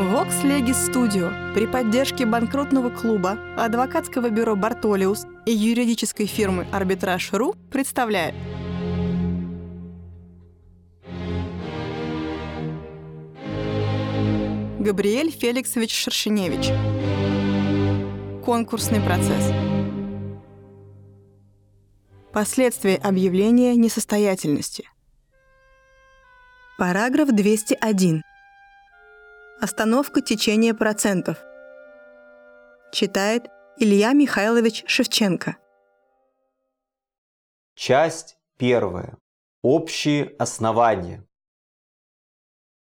[0.00, 1.52] Vox Legis Studio.
[1.52, 8.34] При поддержке банкротного клуба, адвокатского бюро «Бартолиус» и юридической фирмы «Арбитраж.ру» представляет
[14.78, 16.70] Габриэль Феликсович Шершеневич.
[18.42, 19.52] Конкурсный процесс.
[22.32, 24.88] Последствия объявления несостоятельности.
[26.78, 28.22] Параграф 201
[29.62, 31.36] Остановка течения процентов.
[32.92, 35.58] Читает Илья Михайлович Шевченко.
[37.74, 39.18] Часть первая.
[39.60, 41.26] Общие основания.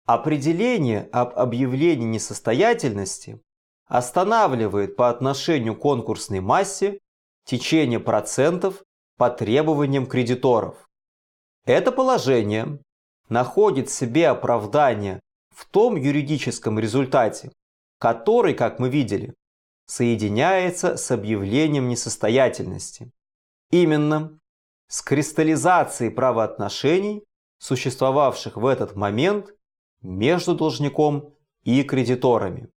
[0.07, 3.39] Определение об объявлении несостоятельности
[3.85, 6.99] останавливает по отношению к конкурсной массе
[7.43, 8.83] течение процентов
[9.17, 10.89] по требованиям кредиторов.
[11.65, 12.79] Это положение
[13.29, 15.21] находит себе оправдание
[15.55, 17.51] в том юридическом результате,
[17.97, 19.33] который, как мы видели,
[19.85, 23.11] соединяется с объявлением несостоятельности.
[23.71, 24.37] Именно
[24.87, 27.23] с кристаллизацией правоотношений,
[27.59, 29.55] существовавших в этот момент
[30.01, 32.69] между должником и кредиторами.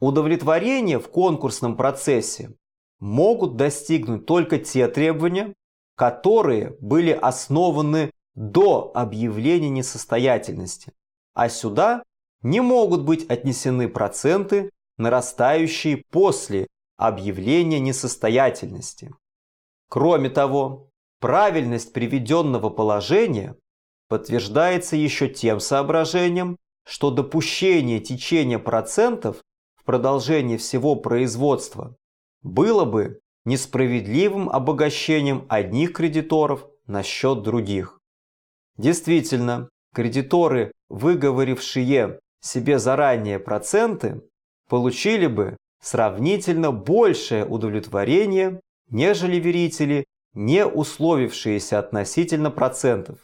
[0.00, 2.56] Удовлетворение в конкурсном процессе
[2.98, 5.54] могут достигнуть только те требования,
[5.94, 10.92] которые были основаны до объявления несостоятельности
[11.34, 12.02] а сюда
[12.42, 19.12] не могут быть отнесены проценты, нарастающие после объявления несостоятельности.
[19.88, 23.56] Кроме того, правильность приведенного положения
[24.08, 29.42] подтверждается еще тем соображением, что допущение течения процентов
[29.74, 31.96] в продолжении всего производства
[32.42, 37.98] было бы несправедливым обогащением одних кредиторов на счет других.
[38.76, 44.22] Действительно, кредиторы, выговорившие себе заранее проценты,
[44.68, 50.04] получили бы сравнительно большее удовлетворение, нежели верители,
[50.34, 53.18] не условившиеся относительно процентов.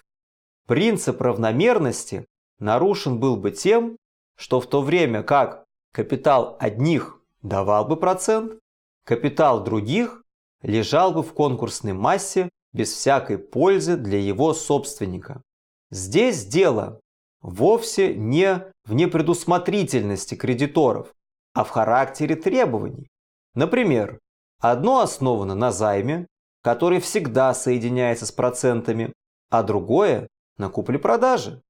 [0.67, 2.27] Принцип равномерности
[2.59, 3.97] нарушен был бы тем,
[4.37, 8.59] что в то время как капитал одних давал бы процент,
[9.05, 10.22] капитал других
[10.62, 15.43] лежал бы в конкурсной массе без всякой пользы для его собственника.
[15.91, 17.01] Здесь дело
[17.41, 21.15] вовсе не в непредусмотрительности кредиторов,
[21.53, 23.09] а в характере требований.
[23.55, 24.21] Например,
[24.61, 26.27] одно основано на займе,
[26.62, 29.12] который всегда соединяется с процентами,
[29.51, 30.28] а другое–
[30.59, 31.62] на купле-продаже.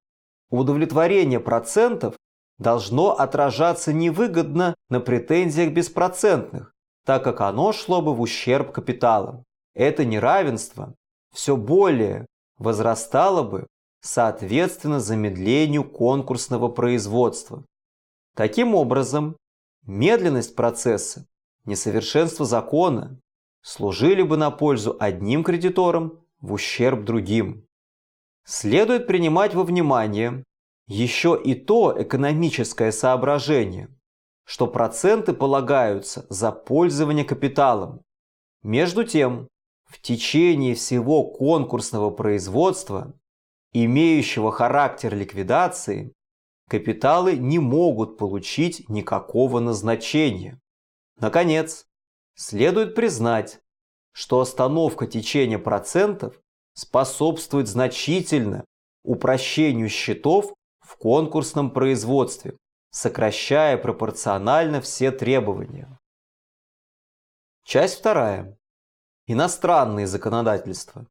[0.50, 2.16] Удовлетворение процентов
[2.58, 6.72] должно отражаться невыгодно на претензиях беспроцентных,
[7.06, 9.44] так как оно шло бы в ущерб капиталам.
[9.75, 10.94] Это неравенство
[11.32, 12.26] все более
[12.58, 13.66] возрастало бы
[14.00, 17.65] соответственно замедлению конкурсного производства.
[18.34, 19.37] Таким образом,
[19.87, 21.27] медленность процесса,
[21.65, 23.21] несовершенство закона
[23.62, 27.66] служили бы на пользу одним кредиторам в ущерб другим.
[28.44, 30.44] Следует принимать во внимание
[30.87, 33.88] еще и то экономическое соображение,
[34.44, 38.00] что проценты полагаются за пользование капиталом.
[38.62, 39.49] Между тем,
[39.84, 43.15] в течение всего конкурсного производства
[43.72, 46.12] имеющего характер ликвидации,
[46.69, 50.58] капиталы не могут получить никакого назначения.
[51.19, 51.86] Наконец,
[52.34, 53.60] следует признать,
[54.12, 56.41] что остановка течения процентов
[56.75, 58.64] способствует значительно
[59.04, 62.56] упрощению счетов в конкурсном производстве,
[62.91, 65.97] сокращая пропорционально все требования.
[67.64, 68.56] Часть вторая.
[69.26, 71.06] Иностранные законодательства.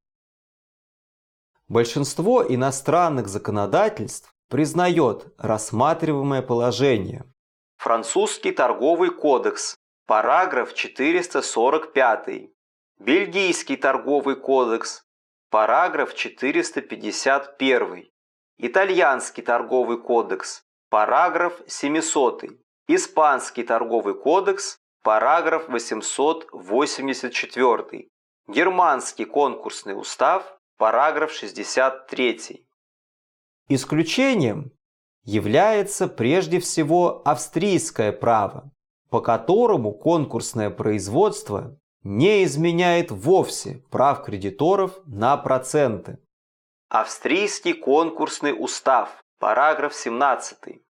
[1.69, 7.31] Большинство иностранных законодательств признает рассматриваемое положение.
[7.77, 9.75] Французский торговый кодекс,
[10.07, 12.49] параграф 445.
[12.97, 15.03] Бельгийский торговый кодекс,
[15.51, 18.09] параграф 451.
[18.57, 22.45] Итальянский торговый кодекс, параграф 700.
[22.87, 28.07] Испанский торговый кодекс, параграф 884.
[28.47, 32.65] Германский конкурсный устав, Параграф 63.
[33.67, 34.71] Исключением
[35.25, 38.71] является прежде всего австрийское право,
[39.09, 46.17] по которому конкурсное производство не изменяет вовсе прав кредиторов на проценты.
[46.87, 50.81] Австрийский конкурсный устав, параграф 17.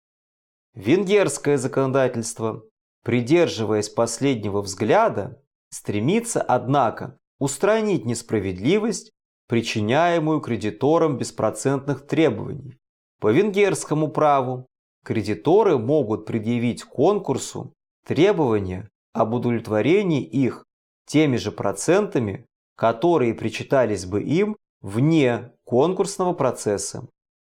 [0.75, 2.61] Венгерское законодательство,
[3.03, 9.13] придерживаясь последнего взгляда, стремится, однако, устранить несправедливость
[9.49, 12.77] причиняемую кредиторам беспроцентных требований.
[13.19, 14.67] По венгерскому праву
[15.03, 17.73] кредиторы могут предъявить конкурсу
[18.05, 20.65] требования об удовлетворении их
[21.07, 27.07] теми же процентами, которые причитались бы им вне конкурсного процесса.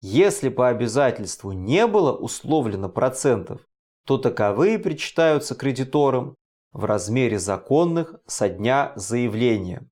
[0.00, 3.62] Если по обязательству не было условлено процентов,
[4.06, 6.36] то таковые причитаются кредиторам
[6.72, 9.89] в размере законных со дня заявления.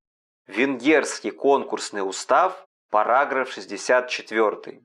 [0.48, 4.80] Венгерский конкурсный устав, параграф 64.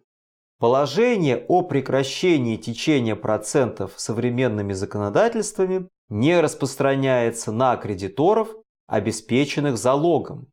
[0.59, 8.49] Положение о прекращении течения процентов современными законодательствами не распространяется на кредиторов,
[8.87, 10.47] обеспеченных залогом.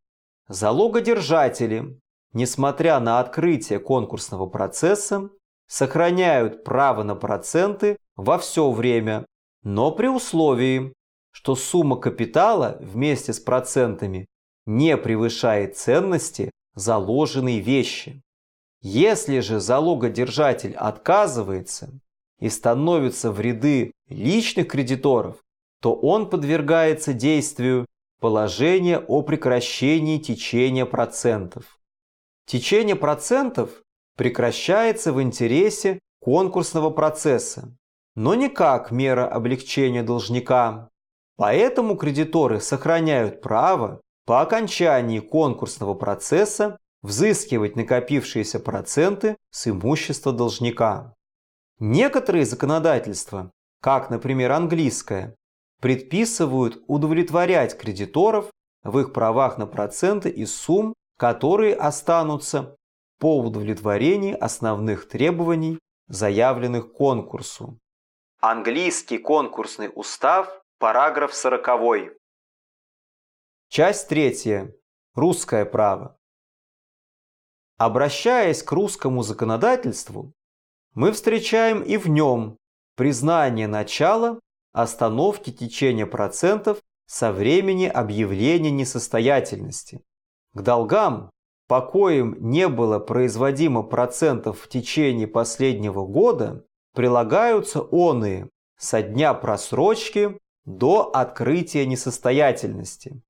[0.47, 1.99] Залогодержатели,
[2.33, 5.29] несмотря на открытие конкурсного процесса,
[5.67, 9.27] сохраняют право на проценты во все время,
[9.65, 10.93] но при условии,
[11.33, 14.27] что сумма капитала вместе с процентами
[14.71, 18.23] не превышает ценности заложенной вещи.
[18.83, 21.91] Если же залогодержатель отказывается
[22.39, 25.43] и становится в ряды личных кредиторов,
[25.83, 27.87] то он подвергается действию
[28.21, 31.81] положения о прекращении течения процентов.
[32.47, 33.83] Течение процентов
[34.17, 37.77] прекращается в интересе конкурсного процесса,
[38.15, 40.91] но не как мера облегчения должника.
[41.37, 44.01] Поэтому кредиторы сохраняют право
[44.31, 51.17] по окончании конкурсного процесса взыскивать накопившиеся проценты с имущества должника.
[51.81, 53.51] Некоторые законодательства,
[53.83, 55.35] как, например, английское,
[55.81, 58.53] предписывают удовлетворять кредиторов
[58.85, 62.77] в их правах на проценты из сумм, которые останутся
[63.19, 67.79] по удовлетворении основных требований, заявленных конкурсу.
[68.41, 72.20] Английский конкурсный устав, параграф 40.
[73.73, 74.75] Часть третья.
[75.15, 76.19] Русское право.
[77.79, 80.33] Обращаясь к русскому законодательству,
[80.95, 82.57] мы встречаем и в нем
[82.97, 84.41] признание начала
[84.73, 90.03] остановки течения процентов со времени объявления несостоятельности.
[90.53, 91.31] К долгам,
[91.69, 100.41] по коим не было производимо процентов в течение последнего года, прилагаются оные со дня просрочки
[100.65, 103.23] до открытия несостоятельности.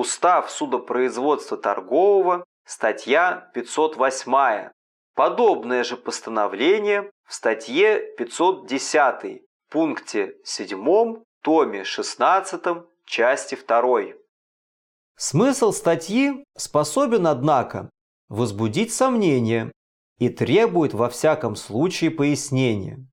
[0.00, 4.70] Устав судопроизводства торгового, статья 508.
[5.14, 12.62] Подобное же постановление в статье 510, пункте 7, томе 16,
[13.04, 14.00] части 2.
[15.18, 17.90] Смысл статьи способен, однако,
[18.30, 19.70] возбудить сомнения
[20.18, 23.06] и требует во всяком случае пояснения.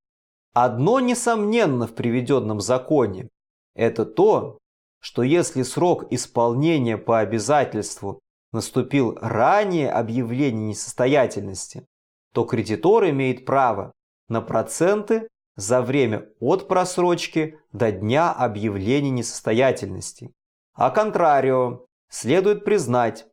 [0.54, 3.28] Одно несомненно в приведенном законе–
[3.76, 4.58] это то,
[5.00, 8.20] что если срок исполнения по обязательству
[8.52, 11.86] наступил ранее объявления несостоятельности,
[12.34, 13.92] то кредитор имеет право
[14.30, 20.32] на проценты за время от просрочки до дня объявления несостоятельности.
[20.74, 23.26] А контрарио, следует признать,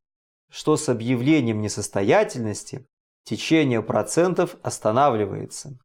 [0.50, 2.87] что с объявлением несостоятельности
[3.25, 5.78] течение процентов останавливается.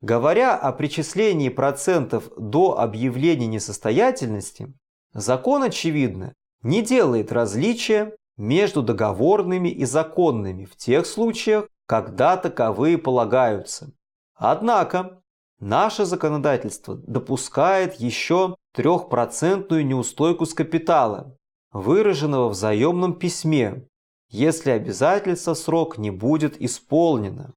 [0.00, 4.72] Говоря о причислении процентов до объявления несостоятельности,
[5.20, 13.92] закон, очевидно, не делает различия между договорными и законными в тех случаях, когда таковые полагаются.
[14.34, 15.20] Однако,
[15.58, 21.36] наше законодательство допускает еще трехпроцентную неустойку с капитала,
[21.72, 23.86] выраженного в заемном письме,
[24.30, 27.54] если обязательство срок не будет исполнено.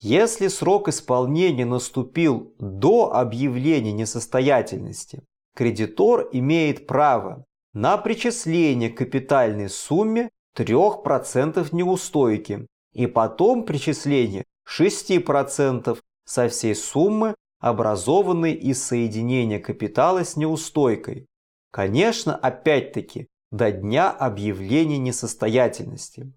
[0.00, 5.22] Если срок исполнения наступил до объявления несостоятельности,
[5.56, 16.48] кредитор имеет право на причисление к капитальной сумме 3% неустойки и потом причисление 6% со
[16.48, 21.26] всей суммы, образованной из соединения капитала с неустойкой.
[21.70, 26.32] Конечно, опять-таки, до дня объявления несостоятельности.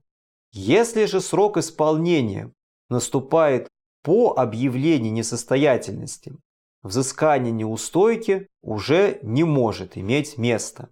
[0.51, 2.53] Если же срок исполнения
[2.89, 3.67] наступает
[4.01, 6.33] по объявлению несостоятельности,
[6.83, 10.89] взыскание неустойки уже не может иметь места.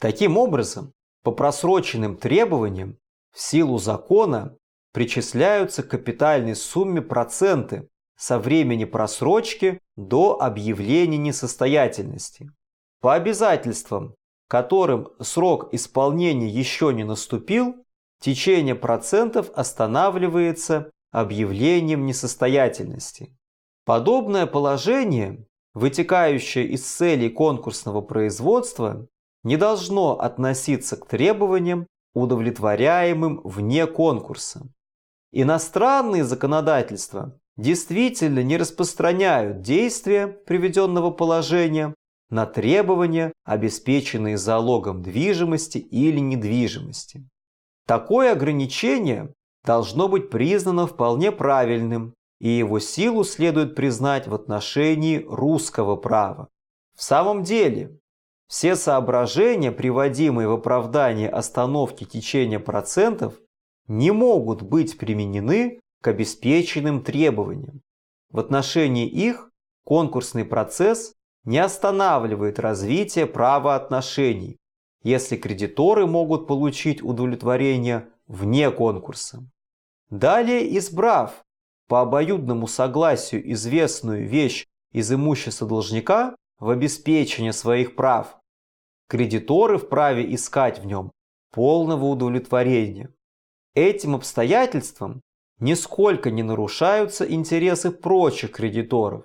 [0.00, 0.92] Таким образом,
[1.22, 2.98] по просроченным требованиям
[3.32, 4.56] в силу закона
[4.92, 12.50] причисляются к капитальной сумме проценты со времени просрочки до объявления несостоятельности.
[13.00, 14.14] По обязательствам
[14.48, 17.84] которым срок исполнения еще не наступил,
[18.20, 23.36] течение процентов останавливается объявлением несостоятельности.
[23.88, 29.08] Подобное положение, вытекающее из целей конкурсного производства,
[29.44, 34.68] не должно относиться к требованиям, удовлетворяемым вне конкурса.
[35.32, 41.94] Иностранные законодательства действительно не распространяют действия приведенного положения
[42.28, 47.26] на требования, обеспеченные залогом движимости или недвижимости.
[47.86, 49.32] Такое ограничение
[49.64, 56.48] должно быть признано вполне правильным, и его силу следует признать в отношении русского права.
[56.96, 57.98] В самом деле,
[58.48, 63.34] все соображения, приводимые в оправдание остановки течения процентов,
[63.86, 67.82] не могут быть применены к обеспеченным требованиям.
[68.30, 69.50] В отношении их
[69.84, 71.14] конкурсный процесс
[71.44, 74.58] не останавливает развитие правоотношений,
[75.02, 79.42] если кредиторы могут получить удовлетворение вне конкурса.
[80.10, 81.42] Далее, избрав
[81.88, 88.38] по обоюдному согласию известную вещь из имущества должника в обеспечение своих прав,
[89.08, 91.10] кредиторы вправе искать в нем
[91.50, 93.10] полного удовлетворения.
[93.74, 95.22] Этим обстоятельством
[95.60, 99.24] нисколько не нарушаются интересы прочих кредиторов,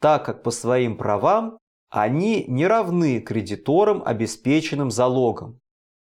[0.00, 5.60] так как по своим правам они не равны кредиторам, обеспеченным залогом.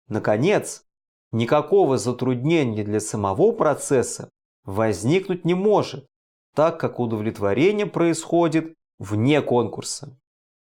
[0.07, 0.83] Наконец,
[1.31, 4.29] никакого затруднения для самого процесса
[4.65, 6.05] возникнуть не может,
[6.53, 10.17] так как удовлетворение происходит вне конкурса.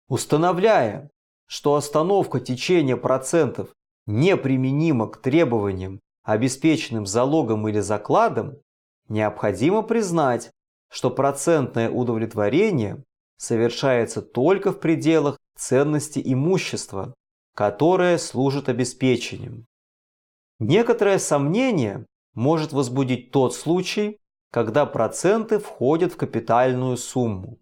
[0.08, 1.10] Установляя,
[1.46, 3.70] что остановка течения процентов
[4.06, 8.58] неприменима к требованиям, обеспеченным залогом или закладом,
[9.08, 10.50] необходимо признать,
[10.90, 13.02] что процентное удовлетворение
[13.36, 17.14] совершается только в пределах ценности имущества,
[17.54, 19.66] которое служит обеспечением.
[20.58, 24.18] Некоторое сомнение может возбудить тот случай,
[24.50, 27.58] когда проценты входят в капитальную сумму.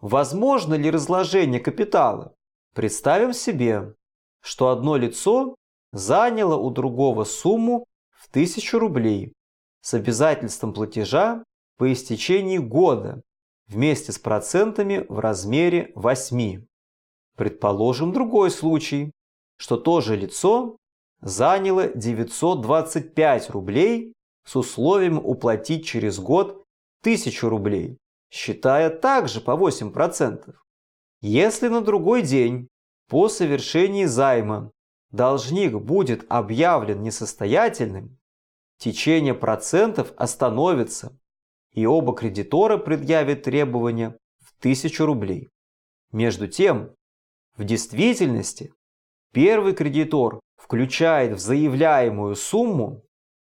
[0.00, 2.34] Возможно ли разложение капитала?
[2.74, 3.94] Представим себе,
[4.40, 5.54] что одно лицо
[5.92, 9.34] заняло у другого сумму в 1000 рублей
[9.82, 11.44] с обязательством платежа
[11.76, 13.22] по истечении года
[13.66, 16.64] вместе с процентами в размере 8.
[17.36, 19.12] Предположим другой случай,
[19.56, 20.76] что то же лицо
[21.22, 24.12] заняло 925 рублей
[24.44, 26.64] с условием уплатить через год
[27.02, 27.98] 1000 рублей,
[28.30, 30.54] считая также по 8%.
[31.20, 32.68] Если на другой день
[33.08, 34.72] по совершении займа
[35.10, 38.18] должник будет объявлен несостоятельным,
[38.78, 41.16] течение процентов остановится
[41.72, 45.50] и оба кредитора предъявят требования в 1000 рублей.
[46.10, 46.94] Между тем,
[47.56, 48.74] в действительности,
[49.32, 53.02] первый кредитор включает в заявляемую сумму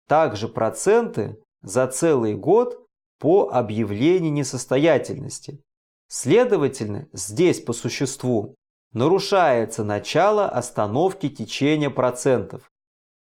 [0.07, 2.85] также проценты за целый год
[3.19, 5.61] по объявлению несостоятельности.
[6.07, 8.55] Следовательно, здесь по существу
[8.93, 12.69] нарушается начало остановки течения процентов.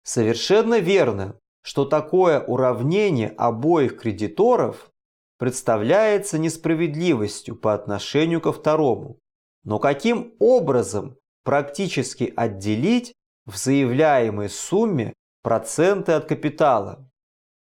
[0.02, 4.90] Совершенно верно, что такое уравнение обоих кредиторов
[5.38, 9.18] представляется несправедливостью по отношению ко второму.
[9.64, 13.14] Но каким образом практически отделить
[13.46, 17.08] в заявляемой сумме проценты от капитала?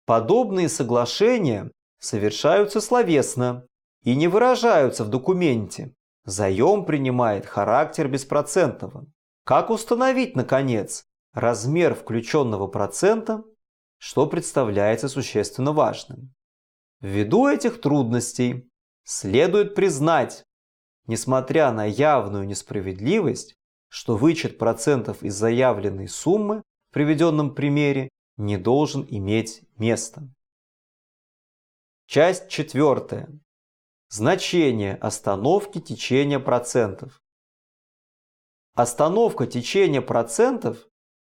[0.07, 3.67] Подобные соглашения совершаются словесно
[4.03, 5.93] и не выражаются в документе.
[6.25, 9.07] Заем принимает характер беспроцентного.
[9.45, 13.45] Как установить, наконец, размер включенного процента,
[13.99, 16.35] что представляется существенно важным?
[17.01, 18.69] Ввиду этих трудностей
[19.05, 20.45] следует признать,
[21.07, 23.55] несмотря на явную несправедливость,
[23.89, 30.29] что вычет процентов из заявленной суммы в приведенном примере не должен иметь места.
[32.07, 33.29] Часть четвертая.
[34.09, 37.21] Значение остановки течения процентов.
[38.75, 40.87] Остановка течения процентов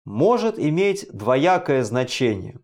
[0.05, 2.59] может иметь двоякое значение.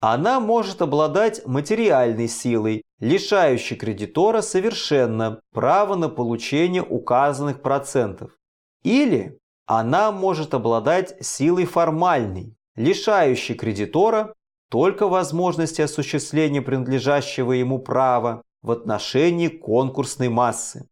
[0.00, 8.36] Она может обладать материальной силой, лишающей кредитора совершенно права на получение указанных процентов.
[8.82, 14.34] Или она может обладать силой формальной, лишающей кредитора
[14.70, 20.88] только возможности осуществления принадлежащего ему права в отношении конкурсной массы.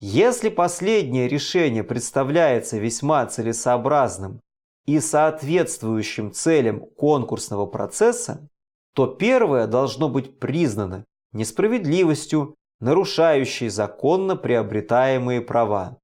[0.00, 4.40] Если последнее решение представляется весьма целесообразным
[4.84, 8.48] и соответствующим целям конкурсного процесса,
[8.94, 15.98] то первое должно быть признано несправедливостью, нарушающей законно приобретаемые права.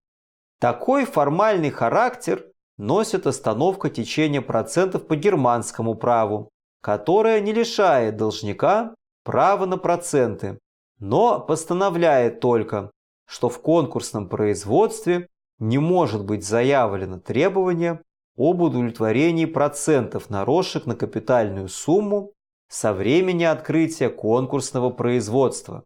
[0.61, 2.45] Такой формальный характер
[2.79, 6.49] носит остановка течения процентов по германскому праву,
[6.83, 10.59] которая не лишает должника права на проценты,
[10.99, 12.91] но постановляет только,
[13.27, 18.03] что в конкурсном производстве не может быть заявлено требование
[18.37, 22.33] об удовлетворении процентов наросших на капитальную сумму
[22.69, 25.85] со времени открытия конкурсного производства.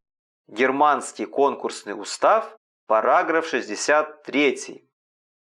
[0.49, 2.57] Германский конкурсный устав,
[2.93, 4.85] параграф 63.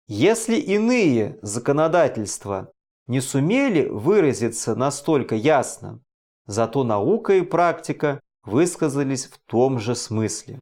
[0.06, 2.70] Если иные законодательства
[3.08, 6.00] не сумели выразиться настолько ясно,
[6.46, 10.60] зато наука и практика высказались в том же смысле.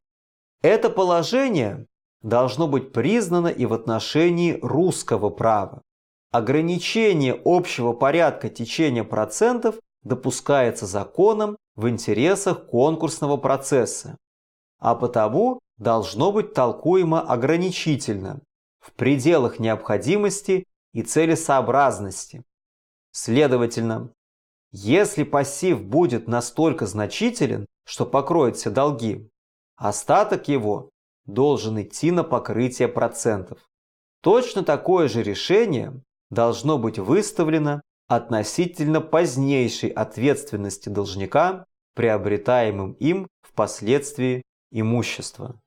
[0.63, 1.85] Это положение
[2.23, 5.83] должно быть признано и в отношении русского права.
[6.33, 14.17] Ограничение общего порядка течения процентов допускается законом в интересах конкурсного процесса,
[14.79, 18.41] а потому должно быть толкуемо ограничительно,
[18.81, 22.45] в пределах необходимости и целесообразности.
[23.13, 24.13] Следовательно,
[24.71, 29.31] если пассив будет настолько значителен, что покроет все долги,
[29.77, 30.91] остаток его
[31.27, 33.59] должен идти на покрытие процентов.
[34.23, 45.61] Точно такое же решение должно быть выставлено относительно позднейшей ответственности должника, приобретаемым им впоследствии имущества.